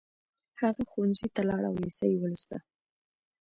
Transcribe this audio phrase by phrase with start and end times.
[0.61, 2.57] هغه ښوونځي ته لاړ او لېسه يې ولوسته